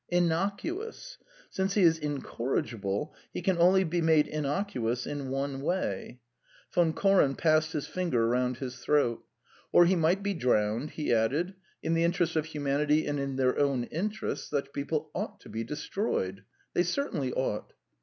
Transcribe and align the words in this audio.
"Innocuous. 0.09 1.19
Since 1.51 1.75
he 1.75 1.83
is 1.83 1.99
incorrigible, 1.99 3.13
he 3.31 3.43
can 3.43 3.59
only 3.59 3.83
be 3.83 4.01
made 4.01 4.27
innocuous 4.27 5.05
in 5.05 5.29
one 5.29 5.61
way...." 5.61 6.21
Von 6.73 6.91
Koren 6.91 7.35
passed 7.35 7.73
his 7.73 7.85
finger 7.85 8.27
round 8.27 8.57
his 8.57 8.79
throat. 8.79 9.23
"Or 9.71 9.85
he 9.85 9.95
might 9.95 10.23
be 10.23 10.33
drowned...", 10.33 10.89
he 10.95 11.13
added. 11.13 11.53
"In 11.83 11.93
the 11.93 12.03
interests 12.03 12.35
of 12.35 12.45
humanity 12.47 13.05
and 13.05 13.19
in 13.19 13.35
their 13.35 13.59
own 13.59 13.83
interests, 13.83 14.49
such 14.49 14.73
people 14.73 15.11
ought 15.13 15.39
to 15.41 15.49
be 15.49 15.63
destroyed. 15.63 16.45
They 16.73 16.81
certainly 16.81 17.31
ought." 17.33 17.71